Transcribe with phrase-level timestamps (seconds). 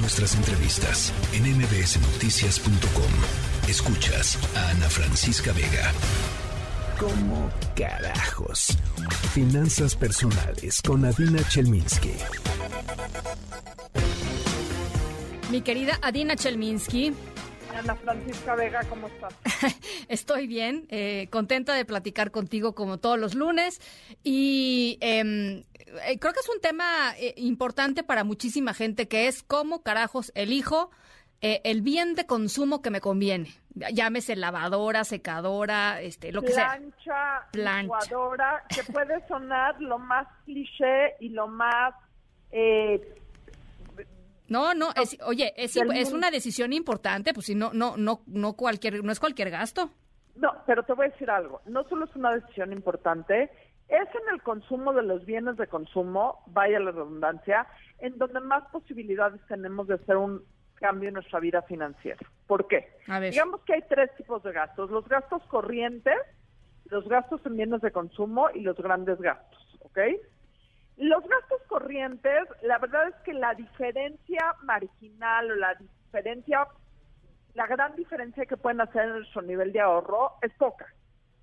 [0.00, 3.68] nuestras entrevistas en mbsnoticias.com.
[3.68, 5.92] Escuchas a Ana Francisca Vega.
[6.98, 8.76] ¿Cómo carajos?
[9.32, 12.14] Finanzas personales con Adina Chelminsky.
[15.50, 17.14] Mi querida Adina Chelminsky.
[17.76, 19.34] Ana Francisca Vega, ¿cómo estás?
[20.08, 23.80] Estoy bien, eh, contenta de platicar contigo como todos los lunes
[24.24, 25.64] y em,
[26.06, 30.32] eh, creo que es un tema eh, importante para muchísima gente que es cómo carajos
[30.34, 30.90] elijo
[31.40, 33.50] el bien de consumo que me conviene.
[33.92, 36.80] Llámese lavadora, secadora, este, lo que sea.
[37.52, 41.94] Plancha, licuadora, que puede sonar lo más cliché y lo más
[44.48, 48.54] no, no, es, oye, es, es una decisión importante, pues si no, no, no, no
[48.54, 49.90] cualquier, no es cualquier gasto.
[50.36, 51.60] No, pero te voy a decir algo.
[51.66, 53.50] No solo es una decisión importante,
[53.88, 57.66] es en el consumo de los bienes de consumo, vaya la redundancia,
[57.98, 60.42] en donde más posibilidades tenemos de hacer un
[60.74, 62.20] cambio en nuestra vida financiera.
[62.46, 62.88] ¿Por qué?
[63.30, 66.14] Digamos que hay tres tipos de gastos: los gastos corrientes,
[66.84, 69.98] los gastos en bienes de consumo y los grandes gastos, ¿ok?
[70.98, 76.66] Los gastos corrientes, la verdad es que la diferencia marginal o la diferencia,
[77.54, 80.86] la gran diferencia que pueden hacer en su nivel de ahorro es poca.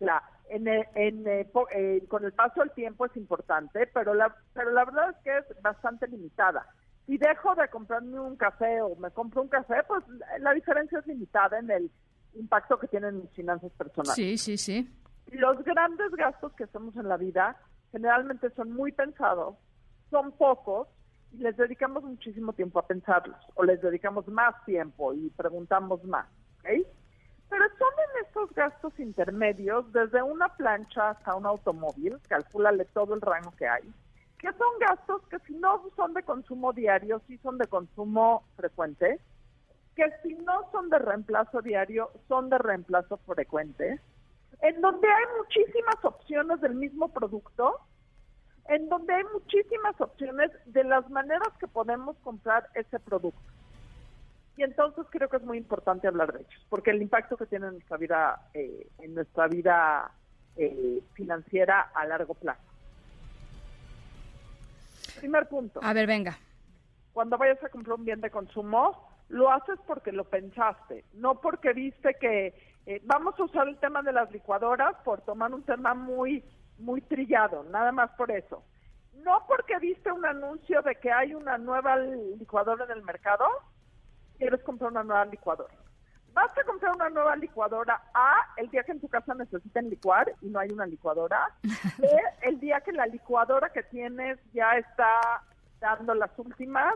[0.00, 4.70] La, en, en, eh, eh, con el paso del tiempo es importante, pero la, pero
[4.70, 6.66] la verdad es que es bastante limitada.
[7.06, 10.02] Si dejo de comprarme un café o me compro un café, pues
[10.38, 11.90] la diferencia es limitada en el
[12.34, 14.14] impacto que tienen mis finanzas personales.
[14.14, 14.88] Sí, sí, sí.
[15.30, 17.56] Los grandes gastos que hacemos en la vida
[17.92, 19.54] generalmente son muy pensados,
[20.10, 20.88] son pocos
[21.32, 26.26] y les dedicamos muchísimo tiempo a pensarlos o les dedicamos más tiempo y preguntamos más.
[26.58, 26.84] ¿okay?
[27.48, 33.20] Pero son en estos gastos intermedios, desde una plancha hasta un automóvil, calcúlale todo el
[33.20, 33.92] rango que hay,
[34.38, 39.20] que son gastos que si no son de consumo diario, sí son de consumo frecuente,
[39.94, 44.00] que si no son de reemplazo diario, son de reemplazo frecuente,
[44.62, 47.80] en donde hay muchísimas opciones del mismo producto,
[48.68, 53.40] en donde hay muchísimas opciones de las maneras que podemos comprar ese producto.
[54.56, 57.66] Y entonces creo que es muy importante hablar de ellos, porque el impacto que tiene
[57.66, 60.12] en nuestra vida, eh, en nuestra vida
[60.56, 62.62] eh, financiera a largo plazo.
[65.18, 65.80] Primer punto.
[65.82, 66.38] A ver, venga.
[67.12, 71.72] Cuando vayas a comprar un bien de consumo, lo haces porque lo pensaste, no porque
[71.72, 75.94] viste que eh, vamos a usar el tema de las licuadoras por tomar un tema
[75.94, 76.44] muy,
[76.78, 78.64] muy trillado, nada más por eso.
[79.24, 83.44] No porque viste un anuncio de que hay una nueva licuadora en el mercado,
[84.38, 85.74] quieres comprar una nueva licuadora.
[86.32, 90.32] Vas a comprar una nueva licuadora A el día que en tu casa necesiten licuar
[90.40, 91.54] y no hay una licuadora.
[91.98, 92.08] B
[92.40, 95.20] el día que la licuadora que tienes ya está
[95.78, 96.94] dando las últimas.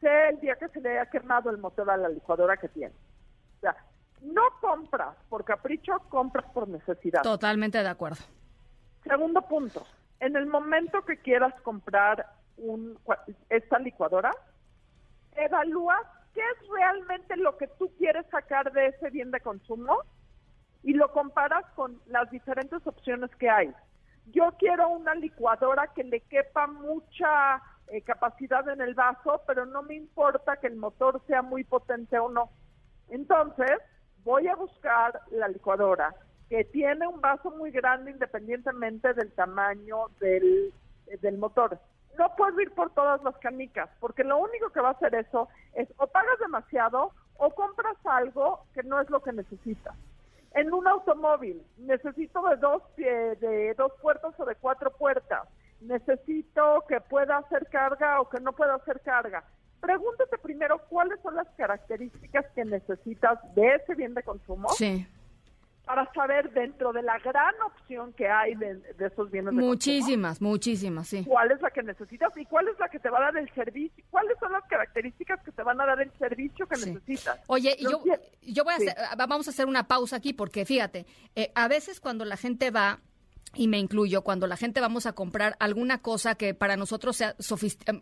[0.00, 2.96] C el día que se le haya quemado el motor a la licuadora que tienes.
[3.56, 3.74] O sea,
[4.24, 7.22] no compras por capricho, compras por necesidad.
[7.22, 8.22] Totalmente de acuerdo.
[9.04, 9.86] Segundo punto,
[10.20, 12.26] en el momento que quieras comprar
[12.56, 12.98] un,
[13.50, 14.30] esta licuadora,
[15.36, 15.96] evalúa
[16.32, 19.98] qué es realmente lo que tú quieres sacar de ese bien de consumo
[20.82, 23.72] y lo comparas con las diferentes opciones que hay.
[24.32, 29.82] Yo quiero una licuadora que le quepa mucha eh, capacidad en el vaso, pero no
[29.82, 32.50] me importa que el motor sea muy potente o no.
[33.10, 33.78] Entonces,
[34.24, 36.14] voy a buscar la licuadora
[36.48, 40.72] que tiene un vaso muy grande independientemente del tamaño del,
[41.20, 41.78] del motor.
[42.18, 45.48] No puedo ir por todas las canicas, porque lo único que va a hacer eso
[45.74, 49.96] es o pagas demasiado o compras algo que no es lo que necesitas.
[50.52, 55.48] En un automóvil necesito de dos, de dos puertas o de cuatro puertas.
[55.80, 59.42] Necesito que pueda hacer carga o que no pueda hacer carga
[59.84, 64.70] pregúntate primero cuáles son las características que necesitas de ese bien de consumo.
[64.70, 65.06] Sí.
[65.84, 71.08] Para saber dentro de la gran opción que hay de, esos bienes de muchísimas, muchísimas,
[71.08, 71.24] sí.
[71.26, 73.52] ¿Cuál es la que necesitas y cuál es la que te va a dar el
[73.52, 74.02] servicio?
[74.08, 77.38] ¿Cuáles son las características que te van a dar el servicio que necesitas?
[77.48, 78.02] Oye, yo,
[78.40, 78.94] yo voy a hacer,
[79.28, 81.04] vamos a hacer una pausa aquí porque fíjate,
[81.36, 83.00] eh, a veces cuando la gente va
[83.56, 87.36] y me incluyo, cuando la gente vamos a comprar alguna cosa que para nosotros sea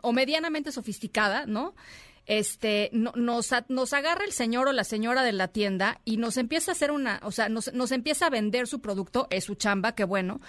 [0.02, 1.74] o medianamente sofisticada, ¿no?
[2.26, 6.70] Este, nos, nos agarra el señor o la señora de la tienda y nos empieza
[6.70, 9.94] a hacer una, o sea, nos, nos empieza a vender su producto, es su chamba,
[9.94, 10.40] qué bueno,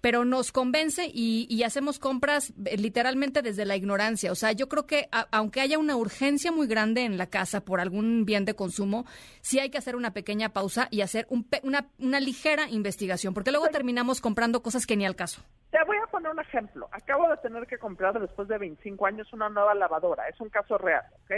[0.00, 4.32] pero nos convence y, hacemos compras eh, literalmente desde la ignorancia.
[4.32, 7.80] O sea, yo creo que aunque haya una urgencia muy grande en la casa por
[7.80, 9.04] algún bien de consumo,
[9.40, 13.68] sí hay que hacer una pequeña pausa y hacer una, una ligera investigación, porque luego
[13.68, 15.42] terminamos comprando cosas que ni al caso.
[15.70, 16.88] Te voy a poner un ejemplo.
[16.92, 20.28] Acabo de tener que comprar después de 25 años una nueva lavadora.
[20.28, 21.32] Es un caso real, ¿ok?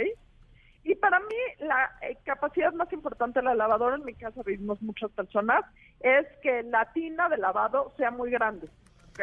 [0.95, 5.11] Para mí la eh, capacidad más importante de la lavadora, en mi casa vivimos muchas
[5.11, 5.63] personas,
[6.01, 8.67] es que la tina de lavado sea muy grande,
[9.11, 9.21] ¿ok?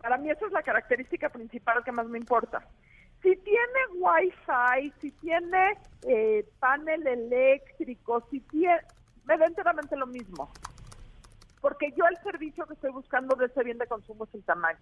[0.00, 2.64] Para mí esa es la característica principal que más me importa.
[3.22, 8.80] Si tiene wifi, si tiene eh, panel eléctrico, si tiene,
[9.24, 10.50] me da enteramente lo mismo.
[11.60, 14.78] Porque yo el servicio que estoy buscando de ese bien de consumo es el tamaño.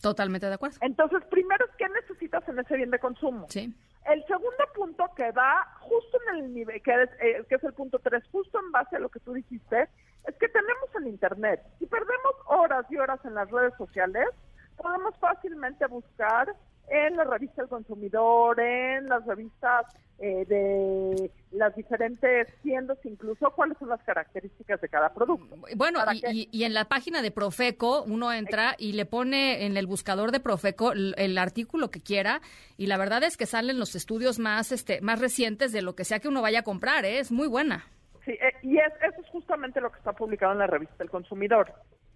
[0.00, 0.78] Totalmente de acuerdo.
[0.80, 3.46] Entonces, primero, ¿qué necesitas en ese bien de consumo?
[3.48, 3.72] Sí.
[4.06, 7.72] El segundo punto que va justo en el nivel, que es, eh, que es el
[7.72, 9.88] punto tres, justo en base a lo que tú dijiste,
[10.26, 11.62] es que tenemos el Internet.
[11.78, 14.28] Si perdemos horas y horas en las redes sociales,
[14.76, 16.54] podemos fácilmente buscar
[16.92, 19.86] en la revista El Consumidor, en las revistas
[20.18, 25.56] eh, de las diferentes tiendas, incluso cuáles son las características de cada producto.
[25.74, 26.00] Bueno,
[26.30, 30.40] y, en la página de Profeco uno entra y le pone en el buscador de
[30.40, 32.42] Profeco el, artículo que quiera
[32.76, 36.04] y la verdad es que salen los estudios más este más recientes de lo que
[36.04, 37.18] sea que uno vaya a comprar, ¿eh?
[37.18, 37.86] es muy buena.
[38.24, 41.10] Sí, eh, y es, eso es justamente lo que está publicado en la revista El
[41.10, 41.72] Consumidor.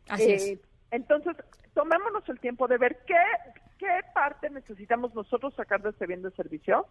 [0.08, 0.58] Así es.
[0.90, 1.34] Entonces,
[1.75, 3.14] tomémonos el tiempo de ver qué
[3.78, 6.87] qué parte necesitamos nosotros sacar de este bien de servicio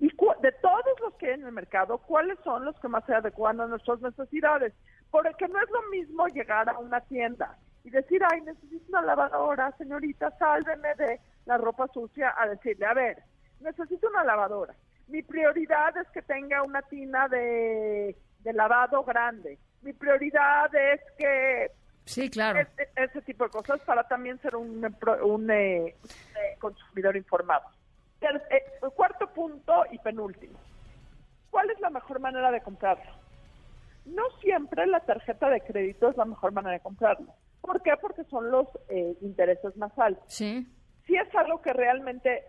[0.00, 3.14] y de todos los que hay en el mercado, cuáles son los que más se
[3.14, 4.72] adecuan a nuestras necesidades.
[5.10, 9.70] Porque no es lo mismo llegar a una tienda y decir, ay, necesito una lavadora,
[9.78, 13.22] señorita, sálveme de la ropa sucia, a decirle, a ver,
[13.60, 14.74] necesito una lavadora.
[15.06, 19.58] Mi prioridad es que tenga una tina de, de lavado grande.
[19.82, 21.70] Mi prioridad es que
[22.04, 22.66] Sí, claro.
[22.96, 24.84] Ese, tipo de cosas para también ser un,
[25.22, 25.96] un eh,
[26.58, 27.64] consumidor informado.
[28.20, 30.58] El, eh, el, cuarto punto y penúltimo.
[31.50, 33.12] ¿Cuál es la mejor manera de comprarlo?
[34.04, 37.32] No siempre la tarjeta de crédito es la mejor manera de comprarlo.
[37.62, 37.92] ¿Por qué?
[38.00, 40.24] Porque son los eh, intereses más altos.
[40.28, 40.66] Sí.
[41.06, 42.44] Si es algo que realmente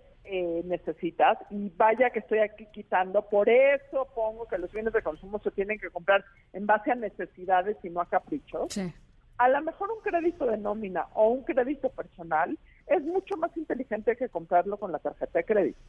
[0.64, 5.38] necesitas, y vaya que estoy aquí quitando, por eso pongo que los bienes de consumo
[5.38, 8.74] se tienen que comprar en base a necesidades y no a caprichos.
[8.74, 8.92] Sí
[9.38, 14.16] a lo mejor un crédito de nómina o un crédito personal es mucho más inteligente
[14.16, 15.80] que comprarlo con la tarjeta de crédito.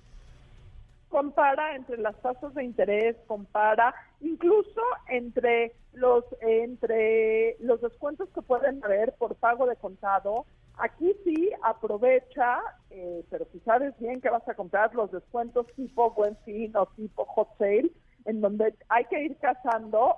[1.08, 8.84] Compara entre las tasas de interés, compara incluso entre los entre los descuentos que pueden
[8.84, 10.44] haber por pago de contado.
[10.78, 12.60] Aquí sí aprovecha,
[12.90, 16.86] eh, pero si sabes bien que vas a comprar los descuentos tipo buen fin o
[16.96, 17.90] tipo hot sale,
[18.26, 20.16] en donde hay que ir cazando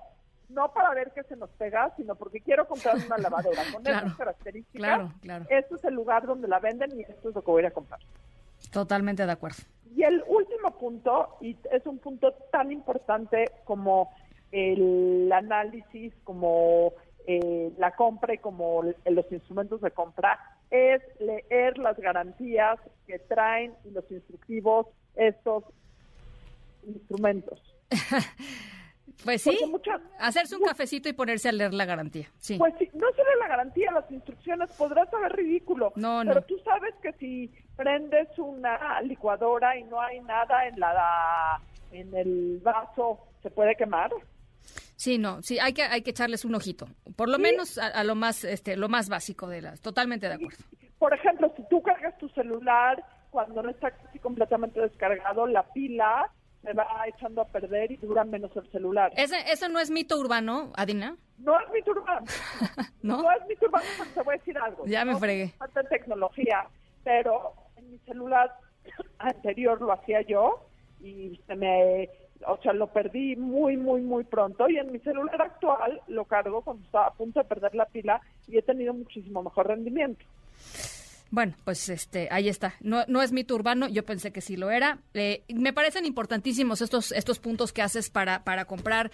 [0.48, 4.14] no para ver qué se nos pega, sino porque quiero comprar una lavadora con esas
[4.16, 4.78] características.
[4.78, 5.46] Claro, claro.
[5.48, 8.00] Este es el lugar donde la venden y esto es lo que voy a comprar.
[8.72, 9.62] Totalmente de acuerdo.
[9.94, 14.10] Y el último punto, y es un punto tan importante como
[14.52, 16.92] el análisis, como
[17.26, 20.38] eh, la compra y como los instrumentos de compra,
[20.70, 25.64] es leer las garantías que traen y los instructivos estos
[26.86, 27.60] instrumentos.
[29.24, 29.58] Pues sí,
[30.20, 32.28] hacerse un cafecito y ponerse a leer la garantía.
[32.38, 32.56] Sí.
[32.56, 35.92] Pues sí, no solo la garantía, las instrucciones, podrás saber ridículo.
[35.96, 41.60] No, Pero tú sabes que si prendes una licuadora y no hay nada en la
[41.90, 44.10] en el vaso, ¿se puede quemar?
[44.96, 46.86] Sí, no, sí, hay que hay que echarles un ojito,
[47.16, 49.80] por lo menos a, lo más este lo más básico de las.
[49.80, 50.58] Totalmente de acuerdo.
[50.98, 56.30] Por ejemplo, si tú cargas tu celular cuando no está casi completamente descargado, la pila
[56.62, 59.12] se va echando a perder y dura menos el celular.
[59.16, 61.16] ¿Ese, ¿Eso no es mito urbano, Adina?
[61.38, 62.26] No es mito urbano.
[63.02, 63.30] ¿No?
[63.30, 64.86] es mito urbano, pero te voy a decir algo.
[64.86, 65.48] Ya me fregué.
[65.58, 66.66] Falta tecnología,
[67.04, 68.54] pero en mi celular
[69.18, 70.66] anterior lo hacía yo
[71.00, 72.08] y se me...
[72.46, 76.62] O sea, lo perdí muy, muy, muy pronto y en mi celular actual lo cargo
[76.62, 80.24] cuando estaba a punto de perder la pila y he tenido muchísimo mejor rendimiento.
[81.30, 82.74] Bueno, pues este, ahí está.
[82.80, 84.98] No, no es mito urbano, yo pensé que sí lo era.
[85.14, 89.10] Eh, me parecen importantísimos estos, estos puntos que haces para, para comprar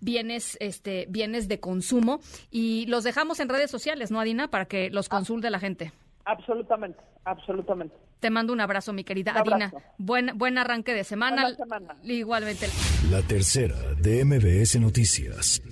[0.00, 2.20] bienes, este, bienes de consumo
[2.50, 4.48] y los dejamos en redes sociales, ¿no, Adina?
[4.48, 5.92] Para que los consulte la gente.
[6.24, 7.94] Absolutamente, absolutamente.
[8.20, 9.72] Te mando un abrazo, mi querida Adina.
[9.98, 11.54] Buen, buen arranque de semana.
[11.54, 11.96] semana.
[12.02, 12.68] Igualmente.
[13.10, 15.62] La tercera de MBS Noticias.